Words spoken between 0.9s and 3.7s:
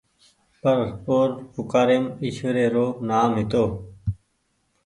اور پوڪآريم ايشوري رو نآم هيتو۔